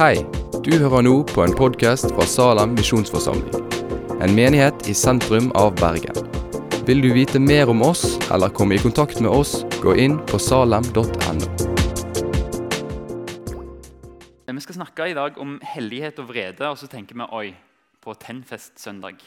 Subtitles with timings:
[0.00, 0.22] Hei,
[0.64, 3.66] du hører nå på en podkast fra Salem misjonsforsamling.
[4.24, 6.16] En menighet i sentrum av Bergen.
[6.88, 10.40] Vil du vite mer om oss eller komme i kontakt med oss, gå inn på
[10.40, 11.04] salem.no.
[14.48, 17.46] Vi skal snakke i dag om hellighet og vrede, og så tenker vi oi,
[18.00, 19.20] på Tennfest-søndag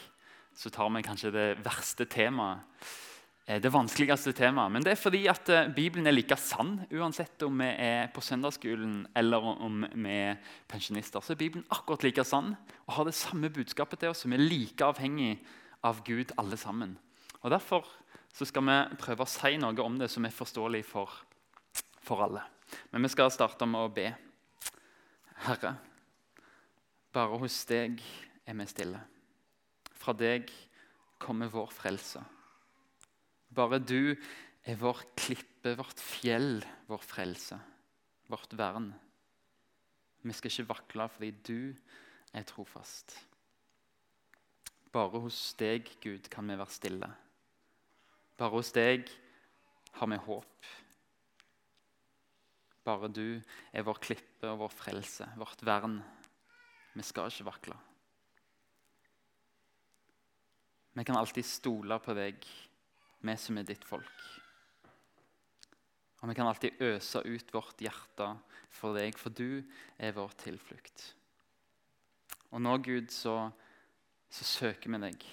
[0.58, 2.66] så tar vi kanskje det verste temaet.
[3.46, 4.72] Eh, Det vanskeligste temaet.
[4.72, 8.20] Men det er fordi at eh, Bibelen er like sann uansett om vi er på
[8.24, 11.20] søndagsskolen eller om vi er pensjonister.
[11.20, 14.24] Så er Bibelen akkurat like sann og har det samme budskapet til oss.
[14.24, 15.38] som er like avhengig
[15.84, 16.98] av Gud alle sammen.
[17.42, 17.84] Og Derfor
[18.34, 21.10] skal vi prøve å si noe om det som er forståelig for,
[22.02, 22.42] for alle.
[22.90, 24.08] Men vi skal starte med å be.
[25.44, 25.74] Herre,
[27.14, 28.00] bare hos deg
[28.46, 29.00] er vi stille.
[29.94, 30.50] Fra deg
[31.22, 32.24] kommer vår frelse.
[33.54, 34.14] Bare du
[34.64, 36.58] er vår klippe, vårt fjell,
[36.88, 37.58] vår frelse,
[38.32, 38.90] vårt vern.
[40.24, 41.60] Vi skal ikke vakle fordi du
[42.34, 43.14] er trofast.
[44.94, 47.10] Bare hos deg, Gud, kan vi være stille.
[48.38, 49.10] Bare hos deg
[49.98, 50.68] har vi håp.
[52.84, 53.40] Bare du
[53.72, 56.00] er vår klippe og vår frelse, vårt vern.
[56.94, 57.78] Vi skal ikke vakle.
[60.94, 62.44] Vi kan alltid stole på deg,
[63.24, 64.24] vi som er ditt folk.
[66.22, 68.30] Og vi kan alltid øse ut vårt hjerte
[68.72, 69.60] for deg, for du
[70.00, 71.10] er vår tilflukt.
[72.54, 73.50] Og nå, Gud, så,
[74.32, 75.26] så søker vi deg.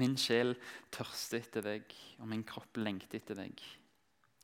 [0.00, 0.54] Min sjel
[0.94, 3.62] tørster etter deg, og min kropp lengter etter deg.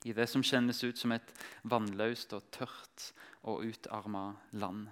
[0.06, 1.33] I det som kjennes ut som et
[1.67, 3.08] vannløst og tørt
[3.47, 4.86] og utarma land.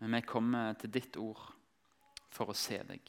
[0.00, 1.44] Men vi kommer til ditt ord
[2.32, 3.04] for å se deg.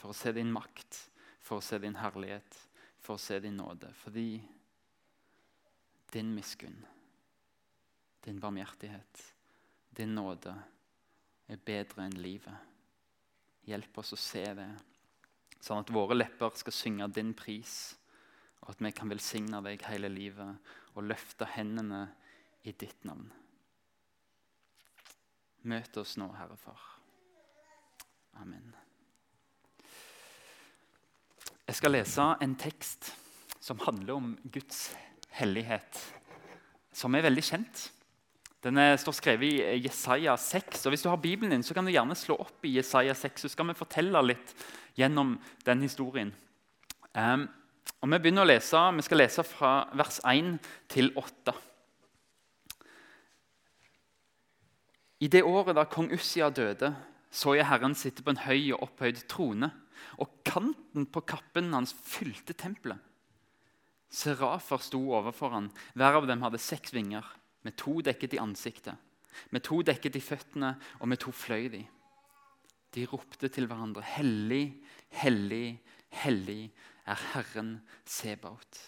[0.00, 0.96] For å se din makt,
[1.44, 2.56] for å se din herlighet,
[3.00, 3.90] for å se din nåde.
[4.00, 4.40] Fordi
[6.12, 6.78] din miskunn,
[8.24, 9.24] din barmhjertighet,
[9.96, 10.54] din nåde
[11.50, 12.68] er bedre enn livet.
[13.68, 14.68] Hjelp oss å se det,
[15.60, 17.94] sånn at våre lepper skal synge din pris,
[18.64, 22.06] og at vi kan velsigne deg hele livet og løfte hendene
[22.64, 23.28] i ditt navn.
[25.68, 26.86] Møt oss nå, Herre Far.
[28.40, 28.72] Amen.
[31.70, 33.12] Jeg skal lese en tekst
[33.62, 34.88] som handler om Guds
[35.38, 36.00] hellighet,
[36.90, 37.82] som er veldig kjent.
[38.66, 40.80] Den står skrevet i Jesaja 6.
[40.82, 43.44] og Hvis du har Bibelen din, så kan du gjerne slå opp i Jesaja 6.
[43.46, 44.50] Så skal vi fortelle litt
[44.98, 46.34] gjennom den historien.
[47.14, 47.46] Um,
[48.02, 50.56] og Vi begynner å lese, vi skal lese fra vers 1
[50.90, 51.54] til 8.
[55.22, 56.96] I det året da kong Ussia døde,
[57.30, 59.70] så jeg Herren sitte på en høy og opphøyd trone,
[60.18, 62.98] og kanten på kappen hans fylte tempelet.
[64.10, 65.68] Serafer sto overfor han.
[65.94, 67.22] Hver av dem hadde seks vinger,
[67.62, 68.96] med to dekket i ansiktet,
[69.54, 71.84] med to dekket i føttene og med to fløy de.
[72.90, 74.80] De ropte til hverandre, Hellig,
[75.22, 75.78] hellig,
[76.24, 76.72] hellig
[77.06, 78.80] er Herren Sebaot.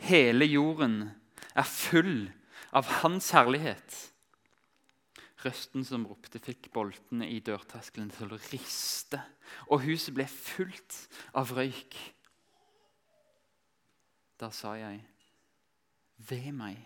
[0.00, 1.10] Hele jorden
[1.52, 2.30] er full
[2.72, 3.98] av Hans herlighet.
[5.38, 9.20] Røsten som ropte, fikk boltene i dørterskelen til å riste,
[9.70, 10.96] og huset ble fullt
[11.38, 11.94] av røyk.
[14.38, 14.98] Da sa jeg,
[16.28, 16.80] ved meg,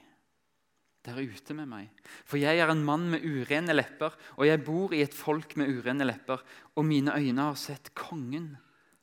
[1.03, 1.89] der ute med meg,
[2.29, 5.73] for jeg er en mann med urene lepper, og jeg bor i et folk med
[5.73, 6.45] urene lepper,
[6.77, 8.55] og mine øyne har sett kongen,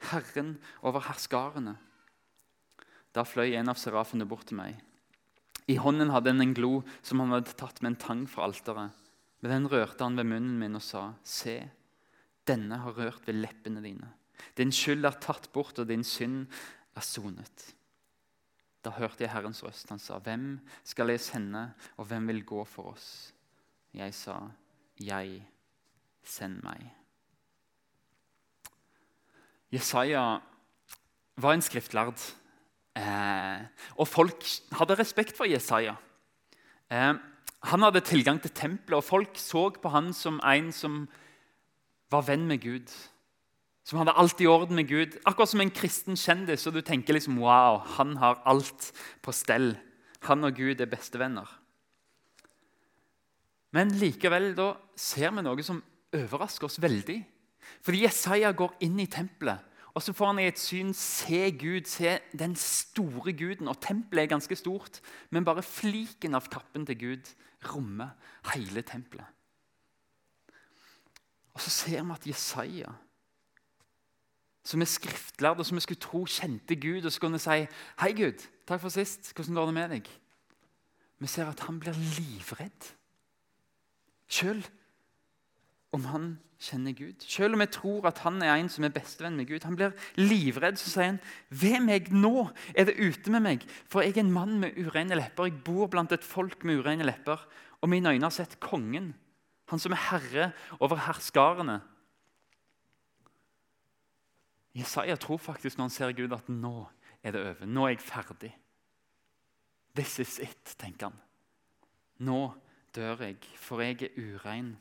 [0.09, 0.53] Herren
[0.85, 1.73] over herskarene.
[3.11, 4.77] Da fløy en av serafene bort til meg.
[5.69, 8.93] I hånden hadde han en glo som han hadde tatt med en tang fra alteret.
[9.39, 11.61] Med den rørte han ved munnen min og sa, Se,
[12.47, 14.11] denne har rørt ved leppene dine.
[14.57, 16.47] Din skyld er tatt bort, og din synd
[16.97, 17.69] er sonet.
[18.83, 19.89] Da hørte jeg Herrens røst.
[19.91, 23.33] Han sa, Hvem skal jeg sende, og hvem vil gå for oss?
[23.95, 24.41] Jeg sa,
[24.99, 25.43] Jeg,
[26.23, 26.83] send meg.
[29.71, 30.41] Jesaja
[31.39, 32.19] var en skriftlærd,
[32.99, 33.61] eh,
[33.95, 34.43] og folk
[34.75, 35.95] hadde respekt for Jesaja.
[36.91, 37.13] Eh,
[37.59, 41.01] han hadde tilgang til tempelet, og folk så på han som en som
[42.11, 42.91] var venn med Gud.
[43.83, 45.17] Som hadde alt i orden med Gud.
[45.25, 46.67] Akkurat som en kristen kjendis.
[46.67, 48.91] og du tenker liksom, wow, Han har alt
[49.21, 49.77] på stell.
[50.21, 51.47] Han og Gud er bestevenner.
[53.71, 55.83] Men likevel da ser vi noe som
[56.15, 57.19] overrasker oss veldig.
[57.85, 59.59] Fordi Jesaja går inn i tempelet,
[59.93, 63.67] og så får han i et syn se Gud, se den store guden.
[63.67, 67.31] Og tempelet er ganske stort, men bare fliken av kappen til Gud
[67.65, 68.09] rommer
[68.53, 69.25] hele tempelet.
[71.53, 72.91] Og så ser vi at Jesaja,
[74.63, 77.67] som er skriftlærd, og som vi skulle tro kjente Gud, og så kunne si
[77.99, 78.47] 'Hei, Gud.
[78.67, 79.33] Takk for sist.
[79.33, 80.19] Hvordan går det med deg?'
[81.19, 82.95] Vi ser at han blir livredd.
[84.27, 84.63] Selv
[85.91, 87.23] om han kjenner Gud.
[87.23, 89.63] Selv om jeg tror at han er en som er bestevenn med Gud.
[89.63, 91.19] Han blir livredd, så sier han,
[91.49, 95.15] 'Ved meg nå er det ute med meg.' 'For jeg er en mann med urene
[95.15, 95.45] lepper.
[95.45, 97.47] Jeg bor blant et folk med urene lepper.'
[97.81, 99.15] 'Og mine øyne har sett kongen,
[99.69, 101.81] han som er herre over herskarene.'
[104.75, 106.87] Jesaja tror faktisk når han ser Gud, at nå
[107.23, 107.65] er det over.
[107.65, 108.57] Nå er jeg ferdig.
[109.95, 111.17] This is it, tenker han.
[112.19, 112.53] Nå
[112.95, 114.77] dør jeg, for jeg er urein.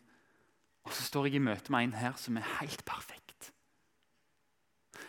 [0.87, 3.53] Og så står jeg i møte med en her som er helt perfekt.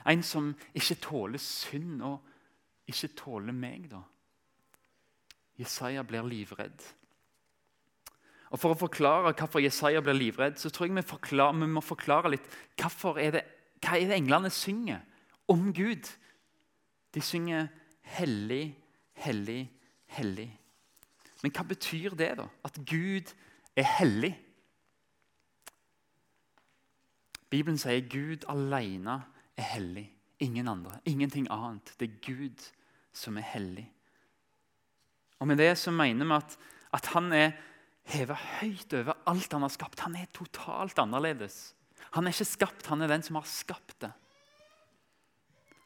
[0.08, 2.20] En som ikke tåler synd og
[2.90, 4.02] ikke tåler meg, da.
[5.60, 6.82] Jesaja blir livredd.
[8.50, 11.84] Og For å forklare hvorfor Jesaja blir livredd, så tror jeg vi, forklare, vi må
[11.86, 12.48] forklare litt
[12.80, 13.44] er det,
[13.84, 15.04] hva er det englene synger
[15.50, 16.10] om Gud.
[17.14, 17.68] De synger
[18.02, 18.76] 'hellig,
[19.14, 19.70] hellig,
[20.18, 20.52] hellig'.
[21.44, 22.48] Men hva betyr det, da?
[22.64, 23.34] At Gud
[23.76, 24.34] er hellig?
[27.50, 29.22] Bibelen sier Gud alene
[29.58, 30.08] er hellig.
[30.40, 31.00] Ingen andre.
[31.06, 31.94] Ingenting annet.
[32.00, 32.62] Det er Gud
[33.14, 33.88] som er hellig.
[35.40, 36.58] Og Med det så mener vi at,
[36.94, 37.52] at han er
[38.10, 40.00] hevet høyt over alt han har skapt.
[40.06, 41.74] Han er totalt annerledes.
[42.16, 44.12] Han er ikke skapt, han er den som har skapt det.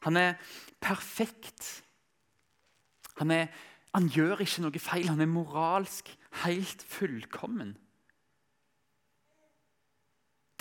[0.03, 0.35] Han er
[0.83, 1.83] perfekt.
[3.19, 3.47] Han, er,
[3.95, 5.07] han gjør ikke noe feil.
[5.07, 6.11] Han er moralsk
[6.43, 7.75] helt fullkommen.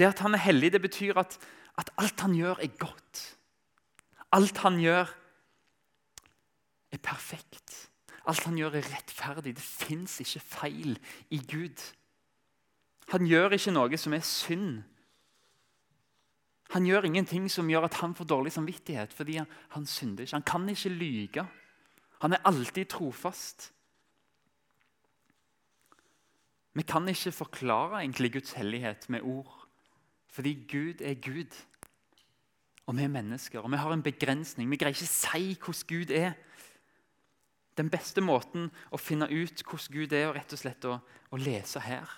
[0.02, 1.36] Det at han er hellig, det betyr at,
[1.78, 3.20] at alt han gjør, er godt.
[4.34, 5.12] Alt han gjør,
[6.90, 7.76] er perfekt.
[8.26, 9.54] Alt han gjør, er rettferdig.
[9.54, 10.98] Det fins ikke feil
[11.30, 11.84] i Gud.
[13.14, 14.82] Han gjør ikke noe som er synd.
[16.74, 20.34] Han gjør ingenting som gjør at han får dårlig samvittighet fordi han, han synder ikke.
[20.40, 21.46] Han kan ikke lyge.
[22.26, 23.70] Han er alltid trofast.
[26.74, 29.61] Vi kan ikke forklare egentlig Guds hellighet med ord.
[30.32, 31.52] Fordi Gud er Gud,
[32.86, 33.60] og vi er mennesker.
[33.60, 34.70] Og vi har en begrensning.
[34.70, 36.32] Vi greier ikke å si hvordan Gud er.
[37.76, 40.96] Den beste måten å finne ut hvordan Gud er, er rett og slett å,
[41.32, 42.08] å lese her.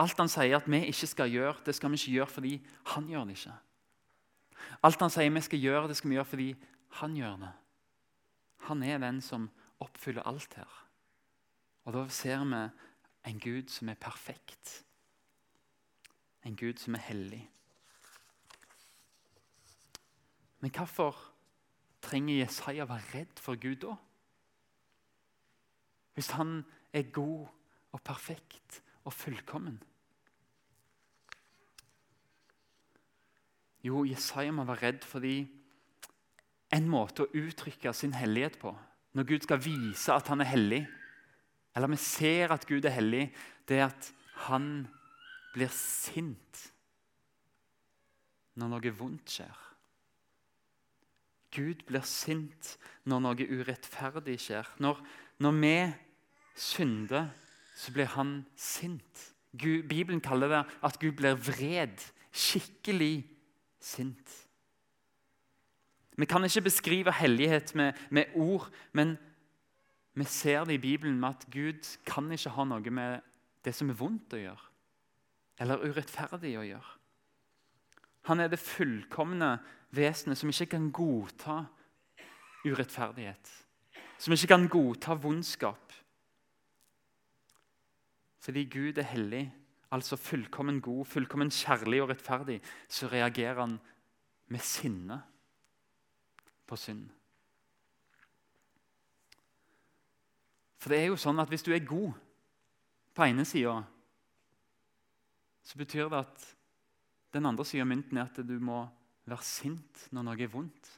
[0.00, 2.56] Alt han sier at vi ikke skal gjøre, det skal vi ikke gjøre fordi
[2.92, 3.54] han gjør det ikke.
[4.84, 6.48] Alt han sier vi skal gjøre, det skal vi gjøre fordi
[7.00, 7.52] han gjør det.
[8.68, 9.48] Han er den som
[9.80, 10.82] oppfyller alt her.
[11.86, 12.64] Og da ser vi
[13.30, 14.82] en Gud som er perfekt
[16.46, 17.42] en Gud som er hellig.
[20.60, 21.18] Men hvorfor
[22.02, 23.96] trenger Jesaja være redd for Gud da?
[26.14, 27.46] Hvis han er god
[27.92, 29.82] og perfekt og fullkommen?
[33.84, 35.36] Jo, Jesaja må være redd fordi
[36.74, 38.72] en måte å uttrykke sin hellighet på,
[39.14, 40.82] når Gud skal vise at han er hellig,
[41.76, 43.28] eller vi ser at Gud er hellig,
[43.68, 44.08] det er at
[44.48, 44.86] han
[45.56, 46.66] blir sint
[48.56, 49.62] når noe vondt skjer.
[51.56, 52.74] Gud blir sint
[53.08, 54.68] når noe urettferdig skjer.
[54.82, 55.00] Når,
[55.40, 55.76] når vi
[56.56, 57.30] synder,
[57.76, 59.22] så blir han sint.
[59.56, 62.00] Gud, Bibelen kaller det at Gud blir vred.
[62.32, 63.24] Skikkelig
[63.80, 64.42] sint.
[66.16, 69.16] Vi kan ikke beskrive hellighet med, med ord, men
[70.16, 73.20] vi ser det i Bibelen med at Gud kan ikke ha noe med
[73.64, 74.75] det som er vondt å gjøre
[75.60, 76.94] eller urettferdig å gjøre.
[78.26, 79.52] Han er det fullkomne
[79.94, 81.60] vesenet som ikke kan godta
[82.66, 83.52] urettferdighet.
[84.18, 85.94] Som ikke kan godta vondskap.
[88.42, 89.44] Fordi Gud er hellig,
[89.90, 93.78] altså fullkommen god, fullkommen kjærlig og rettferdig, så reagerer han
[94.50, 95.20] med sinne
[96.66, 97.08] på synd.
[100.78, 102.14] For det er jo sånn at hvis du er god
[103.16, 103.80] på ene sida
[105.66, 106.44] så betyr det at
[107.34, 108.84] den andre sida av mynten er at du må
[109.26, 110.92] være sint når noe er vondt.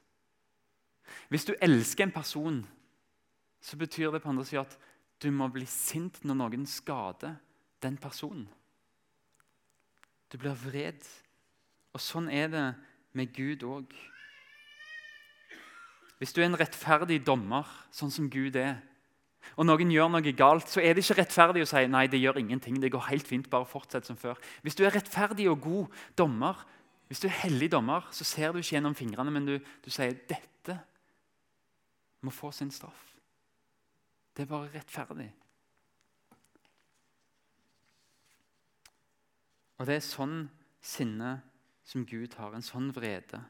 [1.33, 2.61] Hvis du elsker en person,
[3.65, 4.77] så betyr det på andre sida at
[5.25, 7.39] du må bli sint når noen skader
[7.83, 8.47] den personen.
[10.29, 11.01] Du blir vred.
[11.97, 12.67] Og sånn er det
[13.17, 13.95] med Gud òg.
[16.19, 18.83] Hvis du er en rettferdig dommer, sånn som Gud er,
[19.59, 22.39] og noen gjør noe galt, så er det ikke rettferdig å si nei, det gjør
[22.39, 22.81] ingenting.
[22.81, 24.39] det går helt fint, bare fortsett som før.
[24.63, 25.87] Hvis du er rettferdig og god
[26.19, 26.65] dommer,
[27.09, 30.15] hvis du er hellig dommer, så ser du ikke gjennom fingrene, men du, du sier
[30.29, 30.79] dette
[32.21, 33.05] må få sin straff.
[34.37, 35.29] Det er bare rettferdig.
[39.79, 40.41] Og det er sånn
[40.83, 41.39] sinne
[41.87, 43.41] som Gud har, en sånn vrede.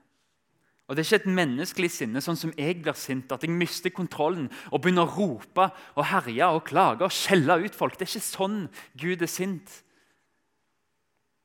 [0.88, 3.92] Og Det er ikke et menneskelig sinne, sånn som jeg blir sint, at jeg mister
[3.92, 7.98] kontrollen og begynner å rope og herje og klage og skjelle ut folk.
[7.98, 8.62] Det er ikke sånn
[8.96, 9.74] Gud er sint.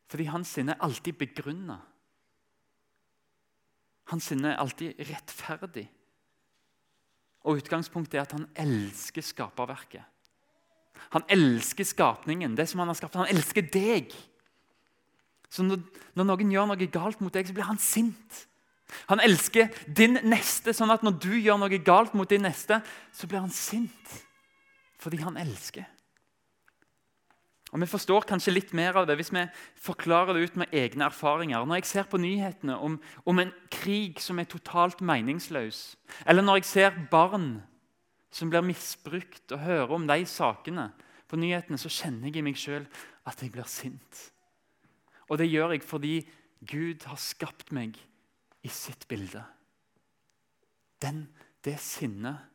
[0.08, 1.76] Fordi hans sinne er alltid begrunna.
[4.14, 5.90] Hans sinne er alltid rettferdig.
[7.44, 10.08] Og Utgangspunktet er at han elsker skaperverket.
[11.18, 13.20] Han elsker skapningen, det som han har skapt.
[13.20, 14.14] Han elsker deg.
[15.52, 15.84] Så når,
[16.16, 18.46] når noen gjør noe galt mot deg, så blir han sint.
[19.10, 22.82] Han elsker din neste, sånn at når du gjør noe galt mot din neste,
[23.16, 24.22] så blir han sint
[25.04, 25.84] fordi han elsker.
[27.74, 29.42] Og Vi forstår kanskje litt mer av det hvis vi
[29.82, 31.66] forklarer det ut med egne erfaringer.
[31.66, 35.96] Når jeg ser på nyhetene om, om en krig som er totalt meningsløs,
[36.30, 37.64] eller når jeg ser barn
[38.34, 40.92] som blir misbrukt, og hører om de sakene
[41.30, 42.86] på nyhetene, så kjenner jeg i meg sjøl
[43.26, 44.22] at jeg blir sint.
[45.30, 46.16] Og det gjør jeg fordi
[46.70, 47.98] Gud har skapt meg
[48.64, 49.44] i sitt bilde.
[51.04, 51.28] Den,
[51.66, 52.50] det sinnet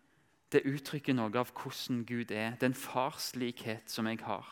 [0.53, 2.57] det uttrykker noe av hvordan Gud er.
[2.61, 4.47] Den farslikhet som jeg har.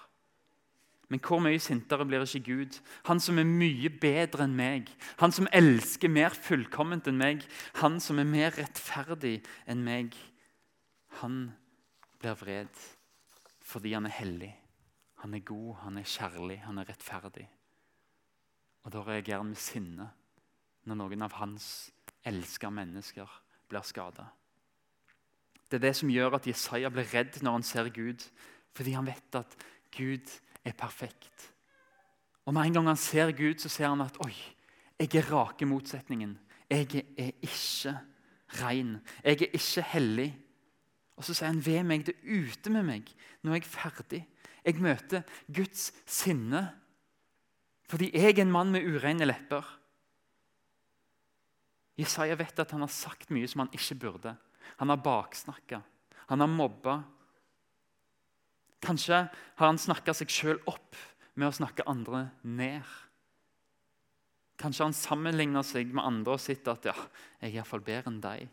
[1.09, 2.79] Men hvor mye sintere blir ikke Gud?
[3.07, 4.91] Han som er mye bedre enn meg.
[5.23, 7.47] Han som elsker mer fullkomment enn meg.
[7.81, 9.39] Han som er mer rettferdig
[9.71, 10.17] enn meg.
[11.23, 11.47] Han
[12.21, 12.85] blir vred
[13.67, 14.53] fordi han er hellig.
[15.25, 17.47] Han er god, han er kjærlig, han er rettferdig.
[18.87, 20.07] Og da reagerer han med sinne
[20.87, 21.91] når noen av hans
[22.27, 23.31] elska mennesker
[23.71, 24.29] blir skada.
[25.67, 28.23] Det er det som gjør at Jesaja blir redd når han ser Gud,
[28.77, 29.57] fordi han vet at
[29.97, 30.31] Gud
[30.65, 31.51] er perfekt.
[32.47, 34.35] Og Med en gang han ser Gud, så ser han at oi,
[34.99, 36.39] jeg er rake motsetningen.
[36.71, 36.87] Jeg
[37.19, 37.95] er ikke
[38.63, 39.01] ren.
[39.25, 40.31] Jeg er ikke hellig.
[41.17, 43.11] Og Så sier han ved meg, det er ute med meg.
[43.43, 44.23] Nå er jeg ferdig.
[44.67, 46.69] Jeg møter Guds sinne
[47.87, 49.63] fordi jeg er en mann med ureine lepper.
[51.97, 54.35] Jesaja vet at han har sagt mye som han ikke burde.
[54.81, 55.81] Han har baksnakka.
[56.29, 56.99] Han har mobba.
[58.85, 60.99] Kanskje har han snakka seg sjøl opp
[61.35, 62.85] med å snakke andre ned.
[64.61, 66.95] Kanskje han sammenligner seg med andre og sitter at ja,
[67.41, 68.47] jeg er iallfall bedre enn deg.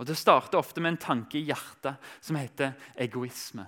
[0.00, 3.66] Og Det starter ofte med en tanke i hjertet som heter egoisme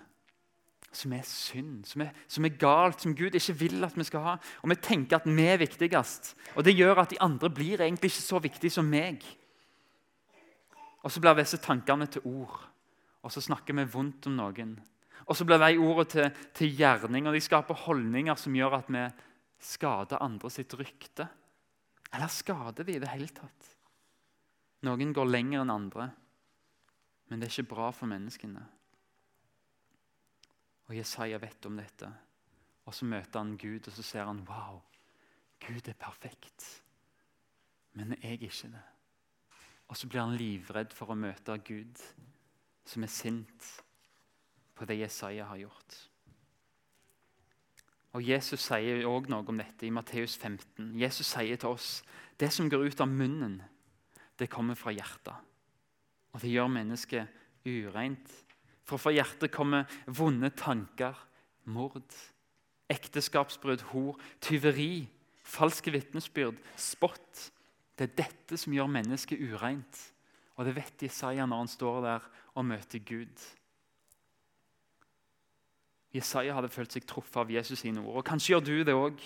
[0.97, 4.25] som er synd, som er, som er, galt, som Gud ikke vil at vi skal
[4.27, 4.35] ha.
[4.63, 6.35] Og vi tenker at vi er viktigst.
[6.57, 9.25] Og Det gjør at de andre blir egentlig ikke så viktige som meg.
[11.03, 12.61] Og Så blir disse tankene til ord,
[13.23, 14.77] og så snakker vi vondt om noen.
[15.27, 18.91] Og Så blir de ordene til, til gjerning, og de skaper holdninger som gjør at
[18.91, 19.07] vi
[19.63, 21.29] skader andre sitt rykte.
[22.13, 23.71] Eller skader vi i det hele tatt?
[24.83, 26.11] Noen går lenger enn andre,
[27.31, 28.65] men det er ikke bra for menneskene.
[30.89, 32.09] Og Jesaja vet om dette.
[32.85, 34.81] Og Så møter han Gud, og så ser han wow,
[35.67, 36.83] Gud er perfekt.
[37.93, 38.83] Men jeg er ikke det.
[39.89, 42.01] Og så blir han livredd for å møte Gud,
[42.85, 43.69] som er sint
[44.75, 45.99] på det Jesaja har gjort.
[48.13, 50.93] Og Jesus sier også noe om dette i Matteus 15.
[51.01, 52.03] Jesus sier til oss
[52.41, 53.61] det som går ut av munnen,
[54.39, 55.37] det kommer fra hjertet.
[56.33, 58.33] Og det gjør mennesket ureint.
[58.89, 61.17] For fra hjertet kommer vonde tanker,
[61.71, 62.17] mord,
[62.93, 65.07] ekteskapsbrudd, hor, tyveri,
[65.47, 67.49] falske vitnesbyrd, spott.
[67.99, 70.07] Det er dette som gjør mennesket ureint.
[70.59, 73.45] Og det vet Jesaja når han står der og møter Gud.
[76.13, 78.21] Jesaja hadde følt seg truffet av Jesus sine ord.
[78.21, 79.23] og Kanskje gjør du det òg.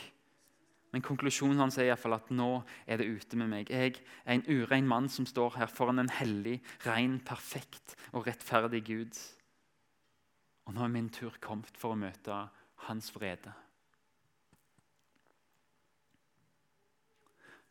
[0.95, 3.71] Men konklusjonen hans er i fall at nå er det ute med meg.
[3.75, 8.85] Jeg er en urein mann som står her foran en hellig, ren, perfekt og rettferdig
[8.87, 9.19] Gud.
[10.67, 12.41] Og nå er min tur kommet for å møte
[12.89, 13.53] hans vrede.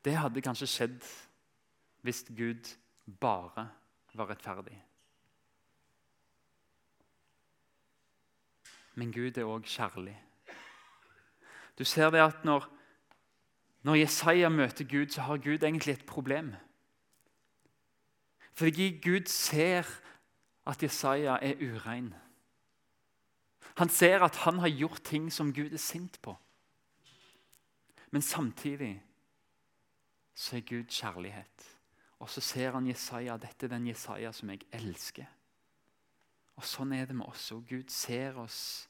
[0.06, 1.06] Det hadde kanskje skjedd
[2.06, 2.76] hvis Gud
[3.22, 3.68] bare
[4.14, 4.78] var rettferdig.
[8.96, 10.16] Men Gud er òg kjærlig.
[11.76, 12.70] Du ser det at når,
[13.84, 16.54] når Jesaja møter Gud, så har Gud egentlig et problem.
[18.54, 19.84] Fordi Gud ser
[20.66, 22.14] at Jesaja er urein.
[23.76, 26.36] Han ser at han har gjort ting som Gud er sint på.
[28.12, 29.04] Men samtidig
[30.36, 31.72] så er Gud kjærlighet.
[32.20, 33.38] Og så ser han Jesaja.
[33.38, 35.28] Dette er den Jesaja som jeg elsker.
[36.56, 37.66] Og Sånn er det med oss òg.
[37.68, 38.88] Gud ser oss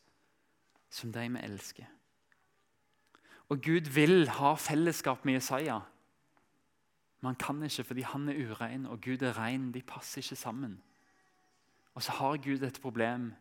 [0.94, 1.90] som de vi elsker.
[3.50, 5.80] Og Gud vil ha fellesskap med Jesaja.
[7.22, 9.72] Men han kan ikke fordi han er urein og Gud er rein.
[9.74, 10.78] De passer ikke sammen.
[11.96, 13.34] Og så har Gud et problem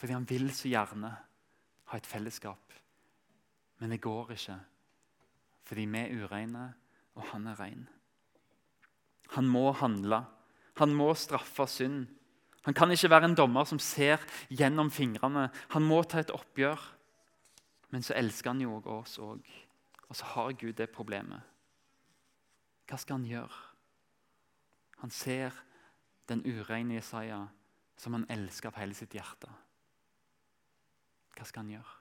[0.00, 1.10] fordi han vil så gjerne
[1.92, 2.72] ha et fellesskap.
[3.80, 4.56] Men det går ikke,
[5.68, 6.70] fordi vi er ureine,
[7.18, 7.82] og han er ren.
[9.36, 10.22] Han må handle.
[10.80, 12.06] Han må straffe synd.
[12.64, 15.48] Han kan ikke være en dommer som ser gjennom fingrene.
[15.74, 16.80] Han må ta et oppgjør.
[17.92, 19.44] Men så elsker han jo oss òg.
[20.08, 21.44] Og så har Gud det problemet.
[22.88, 23.64] Hva skal han gjøre?
[25.04, 25.54] Han ser
[26.28, 27.44] den ureine Jesaja
[28.00, 29.50] som han elsker av hele sitt hjerte.
[31.40, 31.96] Hva skal han gjøre?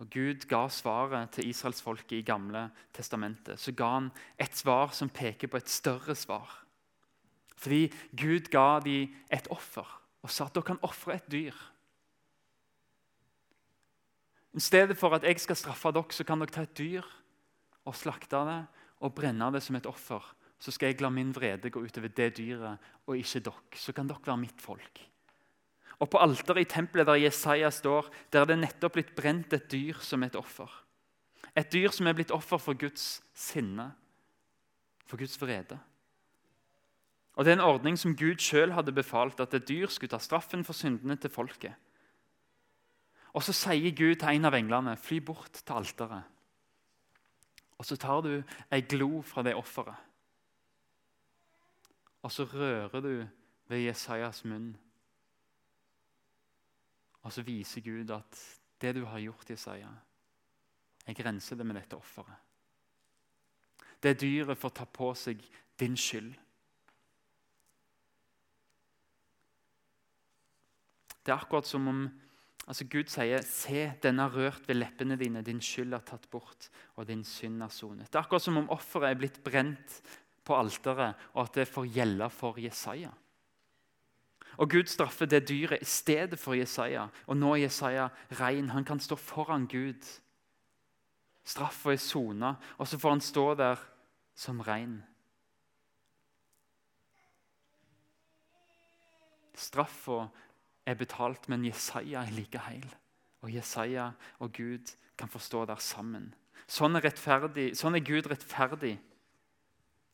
[0.00, 3.60] Og Gud ga svaret til israelsfolket i Gamle testamentet.
[3.60, 4.08] Så ga han
[4.40, 6.48] et svar som peker på et større svar.
[7.56, 9.88] Fordi Gud ga dem et offer
[10.24, 11.56] og sa at dere kan ofre et dyr.
[14.56, 17.04] I stedet for at jeg skal straffe dere, så kan dere ta et dyr
[17.86, 18.60] og slakte det
[19.04, 20.24] og brenne det som et offer.
[20.58, 23.76] Så skal jeg la min vrede gå utover det dyret og ikke dere.
[23.76, 25.04] Så kan dere være mitt folk.
[25.98, 29.70] Og På alteret i tempelet der Jesaja står, der er det nettopp blitt brent et
[29.72, 30.68] dyr som et offer.
[31.56, 33.94] Et dyr som er blitt offer for Guds sinne,
[35.06, 35.78] for Guds vrede.
[37.36, 40.18] Og Det er en ordning som Gud sjøl hadde befalt, at et dyr skulle ta
[40.18, 41.74] straffen for syndene til folket.
[43.32, 46.24] Og Så sier Gud til en av englene, 'Fly bort til alteret.'
[47.78, 49.96] Og så tar du ei glo fra det offeret.
[52.22, 53.26] Og så rører du
[53.68, 54.76] ved Jesajas munn.
[57.26, 58.42] Og så viser Gud at
[58.80, 59.88] det du har gjort, Jesaja,
[61.06, 62.34] jeg grenser det med dette offeret.
[64.02, 65.42] Det dyret får ta på seg
[65.80, 66.30] din skyld.
[71.26, 72.04] Det er akkurat som om
[72.66, 75.42] altså Gud sier, 'Se, den har rørt ved leppene dine.
[75.42, 78.70] Din skyld er tatt bort, og din synd er sonet.' Det er akkurat som om
[78.70, 80.02] offeret er blitt brent
[80.44, 83.10] på alteret, og at det får gjelde for Jesaja.
[84.56, 87.06] Og Gud straffer det dyret i stedet for Jesaja.
[87.26, 88.08] Og nå er Jesaja
[88.40, 88.70] rein.
[88.70, 90.06] Han kan stå foran Gud.
[91.46, 93.82] Straffa er sona, og så får han stå der
[94.34, 95.02] som rein.
[99.54, 100.26] Straffa
[100.86, 102.88] er betalt, men Jesaja er like heil.
[103.42, 106.32] Og Jesaja og Gud kan få stå der sammen.
[106.66, 107.10] Sånn er,
[107.78, 108.96] sånn er Gud rettferdig.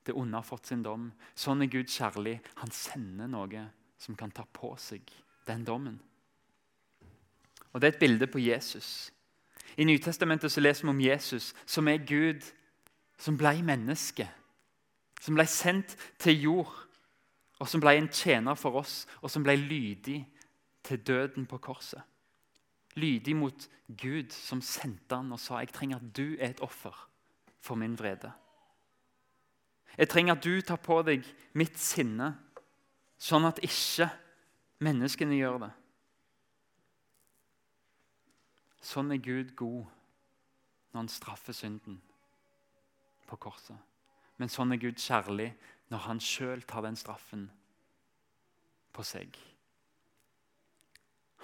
[0.05, 1.09] Det onde har fått sin dom.
[1.35, 2.41] Sånn er Gud kjærlig.
[2.61, 3.69] Han sender noe
[4.03, 5.07] som kan ta på seg
[5.47, 6.01] den dommen.
[7.73, 9.13] Og Det er et bilde på Jesus.
[9.77, 12.43] I Nytestamentet så leser vi om Jesus, som er Gud,
[13.19, 14.29] som ble menneske.
[15.21, 16.73] Som ble sendt til jord,
[17.59, 20.27] og som ble en tjener for oss, og som ble lydig
[20.83, 22.03] til døden på korset.
[22.95, 27.09] Lydig mot Gud, som sendte han og sa jeg trenger at du er et offer
[27.61, 28.33] for min vrede.
[29.97, 32.35] Jeg trenger at du tar på deg mitt sinne
[33.23, 34.09] sånn at ikke
[34.83, 35.71] menneskene gjør det.
[38.83, 39.85] Sånn er Gud god
[40.93, 42.01] når han straffer synden
[43.29, 43.79] på korset.
[44.41, 45.53] Men sånn er Gud kjærlig
[45.93, 47.47] når han sjøl tar den straffen
[48.93, 49.39] på seg.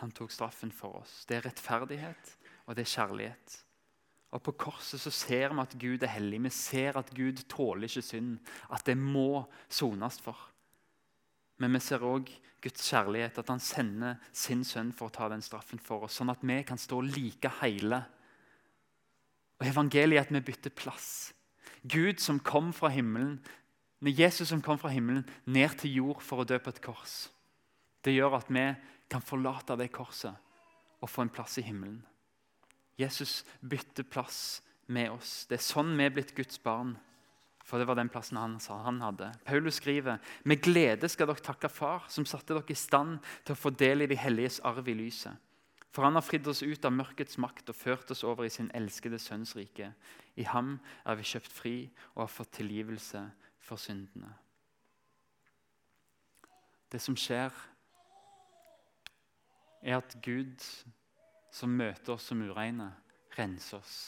[0.02, 1.22] Han tok straffen for oss.
[1.28, 2.34] Det er rettferdighet,
[2.66, 3.56] og det er kjærlighet.
[4.34, 6.42] Og På korset så ser vi at Gud er hellig.
[6.44, 8.36] Vi ser at Gud tåler ikke synd.
[8.68, 10.36] At det må sones for.
[11.58, 12.30] Men vi ser òg
[12.62, 16.32] Guds kjærlighet, at han sender sin sønn for å ta den straffen for oss, sånn
[16.32, 18.00] at vi kan stå like hele.
[19.58, 21.32] Og Evangeliet er at vi bytter plass.
[21.86, 23.38] Gud som kom fra himmelen,
[24.00, 27.16] med Jesus som kom fra himmelen ned til jord for å dø på et kors.
[28.04, 28.66] Det gjør at vi
[29.10, 30.34] kan forlate det korset
[31.02, 32.00] og få en plass i himmelen.
[32.98, 35.46] Jesus bytter plass med oss.
[35.46, 36.96] Det er sånn vi er blitt Guds barn.
[37.68, 39.28] For det var den plassen han han hadde.
[39.44, 43.60] Paulus skriver med glede skal dere takke Far, som satte dere i stand til å
[43.60, 45.36] få del i de helliges arv i lyset.
[45.92, 48.70] For han har fridd oss ut av mørkets makt og ført oss over i sin
[48.76, 49.90] elskede sønns rike.
[50.36, 51.76] I ham er vi kjøpt fri
[52.14, 53.24] og har fått tilgivelse
[53.60, 54.30] for syndene.
[56.88, 57.52] Det som skjer,
[59.82, 60.64] er at Gud,
[61.52, 62.88] som møter oss som ureine,
[63.36, 63.98] renser oss.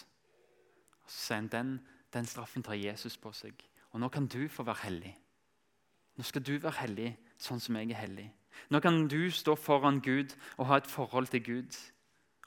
[1.05, 1.75] Og så sier han den
[2.15, 3.55] den straffen tar Jesus på seg.
[3.93, 5.15] Og nå kan du få være hellig.
[6.17, 8.29] Nå skal du være hellig sånn som jeg er hellig.
[8.71, 11.79] Nå kan du stå foran Gud og ha et forhold til Gud.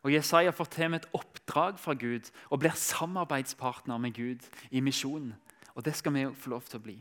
[0.03, 4.83] Og Jesaja får til med et oppdrag fra Gud og blir samarbeidspartner med Gud i
[4.83, 5.33] misjonen.
[5.75, 6.97] Og det skal vi få lov til å bli.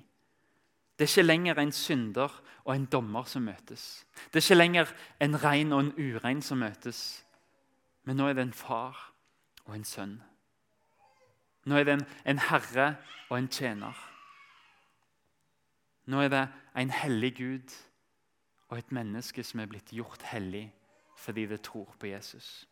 [0.97, 4.05] Det er ikke lenger en synder og en dommer som møtes.
[4.31, 7.25] Det er ikke lenger en ren og en urein som møtes.
[8.05, 9.11] Men nå er det en far
[9.67, 10.21] og en sønn.
[11.65, 12.89] Nå er det en, en herre
[13.31, 13.99] og en tjener.
[16.11, 16.43] Nå er det
[16.77, 17.75] en hellig Gud
[18.69, 20.67] og et menneske som er blitt gjort hellig
[21.23, 22.67] fordi det tror på Jesus.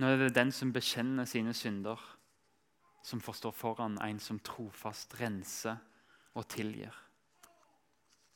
[0.00, 2.00] Nå er det den som bekjenner sine synder,
[3.04, 5.76] som får stå foran en som trofast renser
[6.34, 6.94] og tilgir.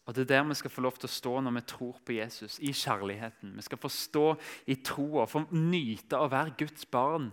[0.06, 2.12] Og Det er der vi skal få lov til å stå når vi tror på
[2.12, 3.56] Jesus, i kjærligheten.
[3.56, 4.26] Vi skal få stå
[4.66, 7.32] i troa, få nyte å være Guds barn.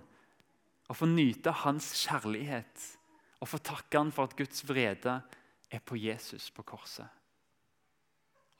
[0.91, 2.87] Og få nyte hans kjærlighet.
[3.41, 5.21] Og få takke han for at Guds vrede
[5.71, 7.07] er på Jesus på korset.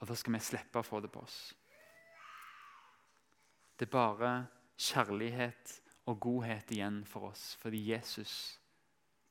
[0.00, 1.38] Og da skal vi slippe å få det på oss.
[3.78, 4.32] Det er bare
[4.76, 5.78] kjærlighet
[6.10, 8.58] og godhet igjen for oss fordi Jesus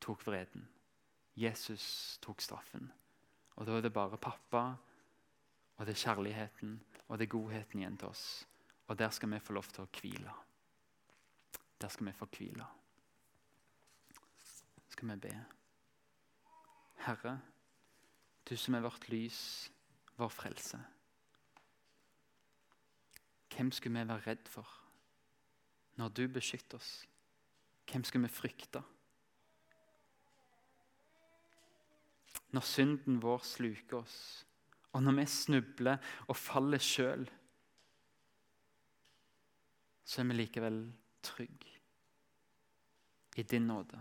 [0.04, 0.66] tok vreden.
[1.38, 2.90] Jesus tok straffen.
[3.58, 4.64] Og da er det bare pappa,
[5.78, 6.74] og det er kjærligheten
[7.08, 8.24] og det er godheten igjen til oss.
[8.88, 10.32] Og der skal vi få lov til å hvile.
[11.82, 12.66] Der skal vi få hvile.
[14.94, 15.34] Skal vi be.
[17.04, 17.36] Herre,
[18.50, 19.42] du som er vårt lys,
[20.18, 20.80] vår frelse.
[23.54, 24.80] Hvem skulle vi være redd for
[25.98, 26.92] når du beskytter oss?
[27.92, 28.84] Hvem skulle vi frykte?
[32.54, 34.18] når synden vår sluker oss,
[34.94, 35.98] og når vi snubler
[36.30, 37.26] og faller sjøl,
[40.06, 40.84] så er vi likevel
[41.26, 41.72] trygge
[43.42, 43.98] i din nåde.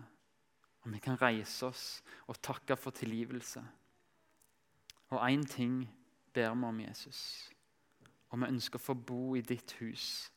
[0.82, 1.86] Og vi kan reise oss
[2.26, 3.62] og takke for tilgivelse.
[5.12, 5.84] Og én ting
[6.34, 7.50] ber vi om, Jesus.
[8.30, 10.28] Og vi ønsker å få bo i ditt hus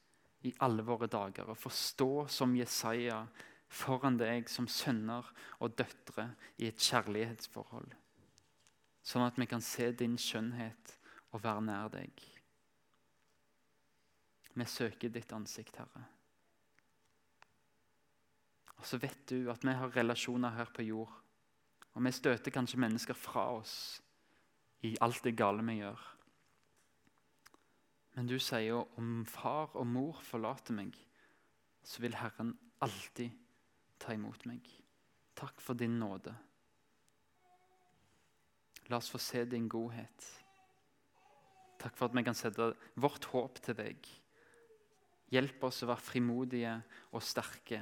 [0.45, 3.23] i alle våre dager og forstå som Jesaja
[3.71, 5.25] foran deg som sønner
[5.60, 6.29] og døtre
[6.62, 7.95] i et kjærlighetsforhold
[9.05, 10.95] sånn at vi kan se din skjønnhet
[11.36, 12.25] og være nær deg.
[14.55, 16.05] Vi søker ditt ansikt, Herre.
[18.80, 21.14] Og så vet du at vi har relasjoner her på jord.
[21.96, 24.02] Og vi støter kanskje mennesker fra oss
[24.84, 26.02] i alt det gale vi gjør.
[28.16, 30.96] Men du sier jo om far og mor forlater meg,
[31.84, 33.34] så vil Herren alltid
[34.00, 34.68] ta imot meg.
[35.36, 36.32] Takk for din nåde.
[38.92, 40.28] La oss få se din godhet.
[41.82, 44.08] Takk for at vi kan sette vårt håp til deg.
[45.34, 46.76] Hjelp oss å være frimodige
[47.12, 47.82] og sterke